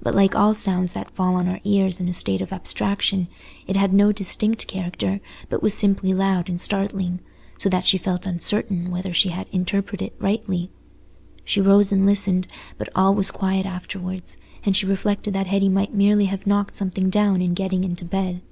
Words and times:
But 0.00 0.14
like 0.14 0.36
all 0.36 0.54
sounds 0.54 0.92
that 0.92 1.10
fall 1.10 1.34
on 1.34 1.48
our 1.48 1.58
ears 1.64 1.98
in 1.98 2.08
a 2.08 2.12
state 2.14 2.40
of 2.40 2.52
abstraction, 2.52 3.26
it 3.66 3.74
had 3.74 3.92
no 3.92 4.12
distinct 4.12 4.68
character, 4.68 5.18
but 5.48 5.64
was 5.64 5.74
simply 5.74 6.14
loud 6.14 6.48
and 6.48 6.60
startling, 6.60 7.18
so 7.58 7.68
that 7.68 7.84
she 7.84 7.98
felt 7.98 8.24
uncertain 8.24 8.92
whether 8.92 9.12
she 9.12 9.30
had 9.30 9.48
interpreted 9.50 10.12
it 10.12 10.16
rightly. 10.22 10.70
She 11.44 11.60
rose 11.60 11.90
and 11.90 12.06
listened, 12.06 12.46
but 12.78 12.88
all 12.94 13.16
was 13.16 13.32
quiet 13.32 13.66
afterwards, 13.66 14.36
and 14.64 14.76
she 14.76 14.86
reflected 14.86 15.34
that 15.34 15.48
Hetty 15.48 15.68
might 15.68 15.92
merely 15.92 16.26
have 16.26 16.46
knocked 16.46 16.76
something 16.76 17.10
down 17.10 17.42
in 17.42 17.52
getting 17.52 17.82
into 17.82 18.04
bed. 18.04 18.42